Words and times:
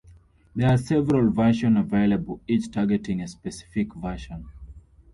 There 0.55 0.67
are 0.67 0.79
several 0.79 1.29
version 1.29 1.77
available 1.77 2.41
each 2.47 2.71
targeting 2.71 3.21
a 3.21 3.27
specific 3.27 3.93
version. 3.93 4.49